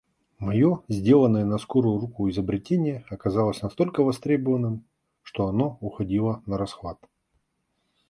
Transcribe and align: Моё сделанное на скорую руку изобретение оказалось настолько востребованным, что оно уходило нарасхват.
Моё 0.39 0.83
сделанное 0.87 1.45
на 1.45 1.59
скорую 1.59 1.99
руку 1.99 2.27
изобретение 2.27 3.05
оказалось 3.11 3.61
настолько 3.61 4.01
востребованным, 4.01 4.83
что 5.21 5.45
оно 5.45 5.77
уходило 5.79 6.41
нарасхват. 6.47 6.97